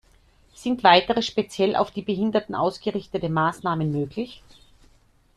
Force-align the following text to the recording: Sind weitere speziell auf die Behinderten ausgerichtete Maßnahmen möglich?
Sind 0.55 0.83
weitere 0.83 1.21
speziell 1.21 1.75
auf 1.75 1.91
die 1.91 2.01
Behinderten 2.01 2.55
ausgerichtete 2.55 3.29
Maßnahmen 3.29 3.91
möglich? 3.91 4.41